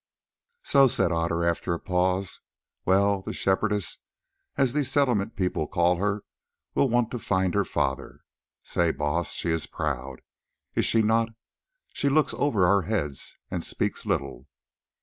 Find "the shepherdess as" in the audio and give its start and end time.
3.21-4.73